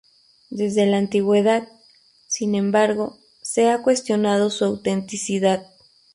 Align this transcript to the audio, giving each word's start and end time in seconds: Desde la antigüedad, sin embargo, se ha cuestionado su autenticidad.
Desde 0.49 0.87
la 0.87 0.97
antigüedad, 0.97 1.67
sin 2.27 2.55
embargo, 2.55 3.19
se 3.43 3.69
ha 3.69 3.83
cuestionado 3.83 4.49
su 4.49 4.65
autenticidad. 4.65 5.67